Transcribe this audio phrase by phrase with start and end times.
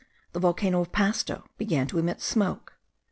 [0.33, 2.73] The volcano of Pasto began to emit smoke.